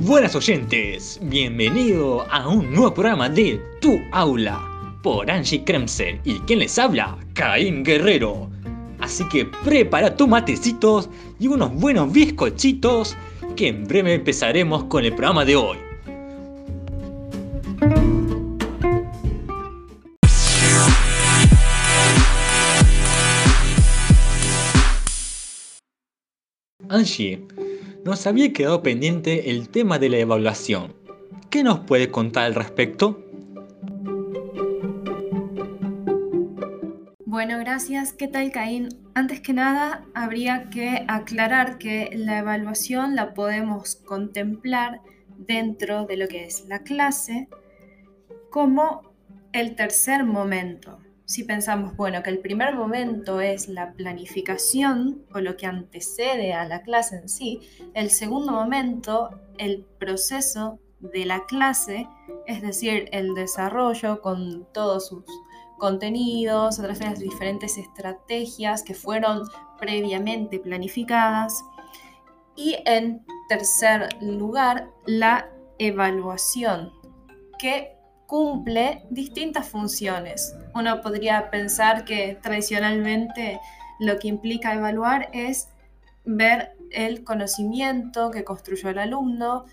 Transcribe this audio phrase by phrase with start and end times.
[0.00, 4.60] Buenas oyentes, bienvenido a un nuevo programa de Tu Aula
[5.02, 8.50] por Angie Kremser y quien les habla, Caín Guerrero.
[9.00, 11.08] Así que prepara tus matecitos
[11.40, 13.16] y unos buenos bizcochitos
[13.56, 15.78] que en breve empezaremos con el programa de hoy.
[26.88, 27.40] Angie,
[28.06, 30.94] nos había quedado pendiente el tema de la evaluación.
[31.50, 33.20] ¿Qué nos puede contar al respecto?
[37.24, 38.12] Bueno, gracias.
[38.12, 38.90] ¿Qué tal, Caín?
[39.14, 45.00] Antes que nada, habría que aclarar que la evaluación la podemos contemplar
[45.36, 47.48] dentro de lo que es la clase
[48.50, 49.02] como
[49.52, 55.56] el tercer momento si pensamos, bueno, que el primer momento es la planificación o lo
[55.56, 57.60] que antecede a la clase en sí,
[57.94, 62.08] el segundo momento, el proceso de la clase,
[62.46, 65.24] es decir, el desarrollo con todos sus
[65.78, 69.42] contenidos, a través de las diferentes estrategias que fueron
[69.78, 71.64] previamente planificadas.
[72.54, 76.92] Y en tercer lugar, la evaluación,
[77.58, 77.95] que
[78.26, 80.54] cumple distintas funciones.
[80.74, 83.60] Uno podría pensar que tradicionalmente
[83.98, 85.68] lo que implica evaluar es
[86.24, 89.64] ver el conocimiento que construyó el alumno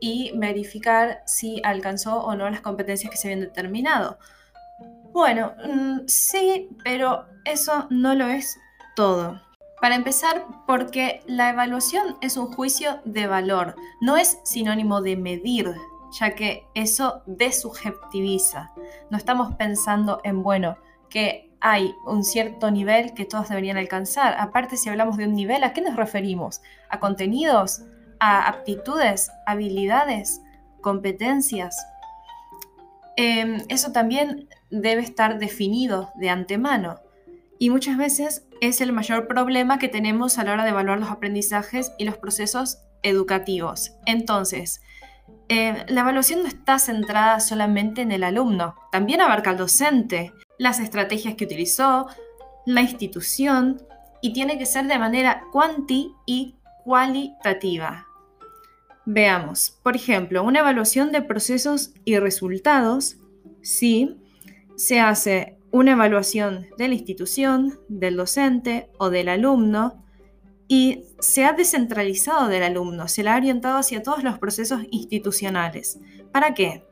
[0.00, 4.18] y verificar si alcanzó o no las competencias que se habían determinado.
[5.12, 8.58] Bueno, mm, sí, pero eso no lo es
[8.96, 9.40] todo.
[9.80, 15.74] Para empezar, porque la evaluación es un juicio de valor, no es sinónimo de medir
[16.12, 18.72] ya que eso desubjetiviza.
[19.10, 20.76] No estamos pensando en, bueno,
[21.08, 24.34] que hay un cierto nivel que todos deberían alcanzar.
[24.38, 26.60] Aparte, si hablamos de un nivel, ¿a qué nos referimos?
[26.90, 27.82] ¿A contenidos?
[28.18, 29.30] ¿A aptitudes?
[29.46, 30.42] ¿Habilidades?
[30.80, 31.86] ¿Competencias?
[33.16, 37.00] Em, eso también debe estar definido de antemano.
[37.58, 41.10] Y muchas veces es el mayor problema que tenemos a la hora de evaluar los
[41.10, 43.92] aprendizajes y los procesos educativos.
[44.06, 44.80] Entonces,
[45.52, 50.80] eh, la evaluación no está centrada solamente en el alumno, también abarca al docente, las
[50.80, 52.06] estrategias que utilizó,
[52.64, 53.82] la institución
[54.22, 56.54] y tiene que ser de manera cuanti y
[56.84, 58.06] cualitativa.
[59.04, 63.18] Veamos, por ejemplo, una evaluación de procesos y resultados,
[63.60, 64.16] si
[64.76, 70.01] se hace una evaluación de la institución, del docente o del alumno,
[70.68, 75.98] y se ha descentralizado del alumno, se le ha orientado hacia todos los procesos institucionales.
[76.32, 76.84] ¿Para qué?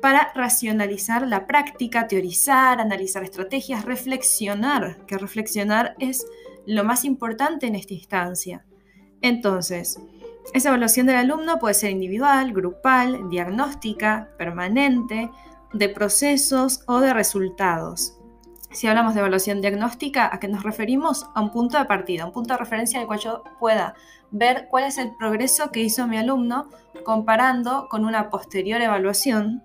[0.00, 6.26] Para racionalizar la práctica, teorizar, analizar estrategias, reflexionar, que reflexionar es
[6.66, 8.64] lo más importante en esta instancia.
[9.22, 9.98] Entonces,
[10.52, 15.30] esa evaluación del alumno puede ser individual, grupal, diagnóstica, permanente,
[15.72, 18.18] de procesos o de resultados.
[18.74, 21.28] Si hablamos de evaluación diagnóstica, ¿a qué nos referimos?
[21.34, 23.94] A un punto de partida, un punto de referencia en el cual yo pueda
[24.32, 26.68] ver cuál es el progreso que hizo mi alumno
[27.04, 29.62] comparando con una posterior evaluación,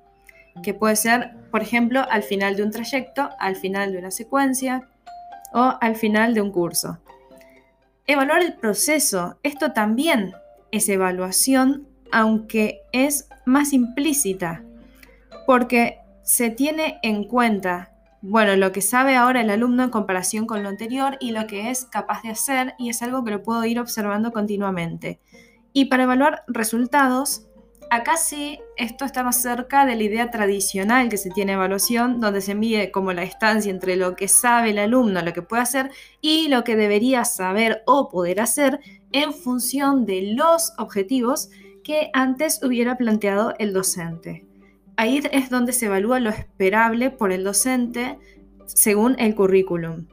[0.61, 4.87] que puede ser, por ejemplo, al final de un trayecto, al final de una secuencia
[5.53, 6.99] o al final de un curso.
[8.05, 10.33] Evaluar el proceso, esto también
[10.69, 14.61] es evaluación, aunque es más implícita,
[15.47, 17.91] porque se tiene en cuenta
[18.21, 21.69] bueno, lo que sabe ahora el alumno en comparación con lo anterior y lo que
[21.69, 25.21] es capaz de hacer y es algo que lo puedo ir observando continuamente.
[25.71, 27.47] Y para evaluar resultados,
[27.89, 32.41] acá sí esto está más cerca de la idea tradicional que se tiene evaluación, donde
[32.41, 35.89] se mide como la distancia entre lo que sabe el alumno, lo que puede hacer
[36.19, 38.81] y lo que debería saber o poder hacer
[39.13, 41.49] en función de los objetivos
[41.85, 44.48] que antes hubiera planteado el docente
[44.99, 48.19] ahí es donde se evalúa lo esperable por el docente
[48.65, 50.07] según el currículum.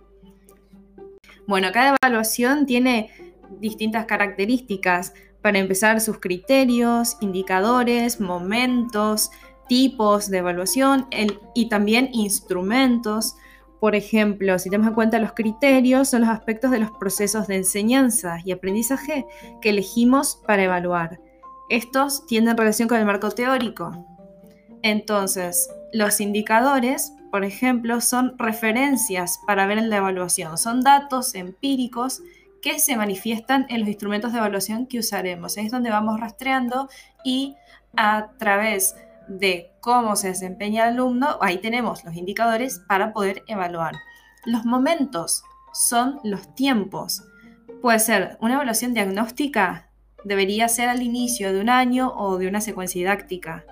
[1.48, 3.10] Bueno, cada evaluación tiene
[3.58, 5.12] distintas características.
[5.42, 9.32] Para empezar, sus criterios, indicadores, momentos,
[9.68, 11.08] tipos de evaluación
[11.52, 13.34] y también instrumentos.
[13.80, 17.56] Por ejemplo, si tenemos en cuenta los criterios, son los aspectos de los procesos de
[17.56, 19.26] enseñanza y aprendizaje
[19.60, 21.18] que elegimos para evaluar.
[21.70, 24.15] Estos tienen relación con el marco teórico,
[24.90, 32.22] entonces, los indicadores, por ejemplo, son referencias para ver en la evaluación, son datos empíricos
[32.62, 35.56] que se manifiestan en los instrumentos de evaluación que usaremos.
[35.56, 36.88] Es donde vamos rastreando
[37.24, 37.56] y
[37.96, 38.94] a través
[39.28, 43.94] de cómo se desempeña el alumno, ahí tenemos los indicadores para poder evaluar.
[44.44, 45.42] Los momentos
[45.72, 47.24] son los tiempos.
[47.82, 49.90] Puede ser una evaluación diagnóstica
[50.24, 53.64] debería ser al inicio de un año o de una secuencia didáctica.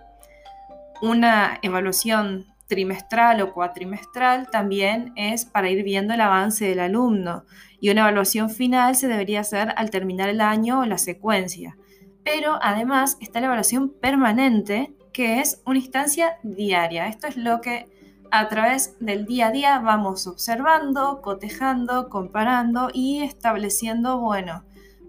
[1.05, 7.45] Una evaluación trimestral o cuatrimestral también es para ir viendo el avance del alumno
[7.79, 11.77] y una evaluación final se debería hacer al terminar el año o la secuencia.
[12.25, 17.07] Pero además está la evaluación permanente, que es una instancia diaria.
[17.09, 17.87] Esto es lo que
[18.31, 24.65] a través del día a día vamos observando, cotejando, comparando y estableciendo, bueno,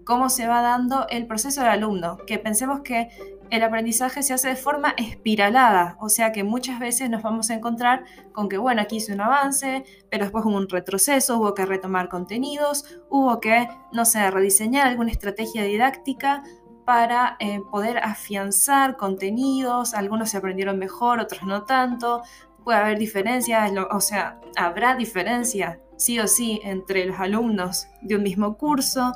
[0.06, 3.08] cómo se va dando el proceso del alumno, que pensemos que
[3.50, 7.54] el aprendizaje se hace de forma espiralada, o sea que muchas veces nos vamos a
[7.54, 11.66] encontrar con que, bueno, aquí hice un avance, pero después hubo un retroceso, hubo que
[11.66, 16.42] retomar contenidos, hubo que, no sé, rediseñar alguna estrategia didáctica
[16.84, 22.22] para eh, poder afianzar contenidos, algunos se aprendieron mejor, otros no tanto,
[22.64, 28.22] puede haber diferencias, o sea, habrá diferencia, sí o sí, entre los alumnos de un
[28.22, 29.12] mismo curso.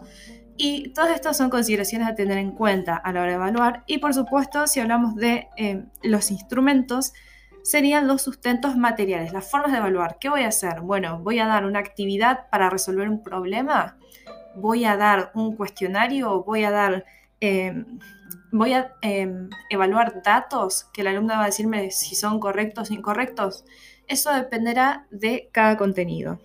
[0.63, 3.83] Y todas estas son consideraciones a tener en cuenta a la hora de evaluar.
[3.87, 7.15] Y por supuesto, si hablamos de eh, los instrumentos,
[7.63, 10.19] serían los sustentos materiales, las formas de evaluar.
[10.21, 10.83] ¿Qué voy a hacer?
[10.83, 13.97] Bueno, voy a dar una actividad para resolver un problema,
[14.55, 17.07] voy a dar un cuestionario, voy a dar,
[17.41, 17.99] em,
[18.53, 22.93] voy a em, evaluar datos que el alumno va a decirme si son correctos o
[22.93, 23.65] incorrectos.
[24.09, 26.39] Eso dependerá de cada contenido.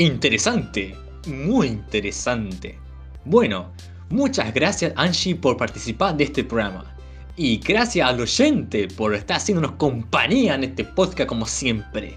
[0.00, 2.78] Interesante, muy interesante.
[3.26, 3.70] Bueno,
[4.08, 6.96] muchas gracias Angie por participar de este programa.
[7.36, 12.16] Y gracias al oyente por estar haciéndonos compañía en este podcast como siempre.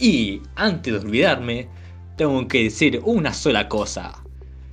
[0.00, 1.68] Y antes de olvidarme,
[2.16, 4.20] tengo que decir una sola cosa.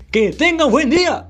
[0.10, 1.30] ¡Que tenga un buen día!